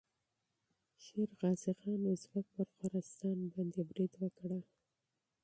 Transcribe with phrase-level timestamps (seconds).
[1.03, 4.59] شېرغازي خان اوزبک پر خراسان باندې حمله وکړه.